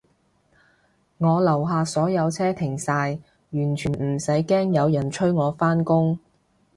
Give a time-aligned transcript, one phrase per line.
[1.19, 3.19] 我樓下所有車停晒，
[3.51, 6.17] 完全唔使驚有人催我返工